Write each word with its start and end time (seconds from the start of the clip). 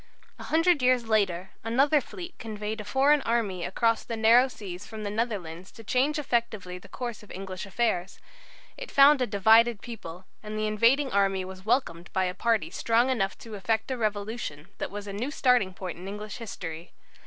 A 0.39 0.45
hundred 0.45 0.81
years 0.81 1.07
later 1.07 1.51
another 1.63 2.01
fleet 2.01 2.33
conveyed 2.39 2.81
a 2.81 2.83
foreign 2.83 3.21
army 3.21 3.63
across 3.63 4.03
the 4.03 4.17
narrow 4.17 4.47
seas 4.47 4.83
from 4.87 5.03
the 5.03 5.11
Netherlands 5.11 5.71
to 5.73 5.83
change 5.83 6.17
effectively 6.17 6.79
the 6.79 6.87
course 6.89 7.21
of 7.21 7.29
English 7.29 7.67
affairs. 7.67 8.19
It 8.77 8.89
found 8.89 9.21
a 9.21 9.27
divided 9.27 9.79
people, 9.79 10.25
and 10.41 10.57
the 10.57 10.65
invading 10.65 11.11
army 11.11 11.45
was 11.45 11.65
welcomed 11.67 12.11
by 12.13 12.23
a 12.25 12.33
party 12.33 12.71
strong 12.71 13.11
enough 13.11 13.37
to 13.37 13.53
effect 13.53 13.91
a 13.91 13.95
Revolution 13.97 14.69
that 14.79 14.89
was 14.89 15.05
a 15.05 15.13
new 15.13 15.29
starting 15.29 15.71
point 15.71 15.99
in 15.99 16.07
English 16.07 16.37
history. 16.37 16.93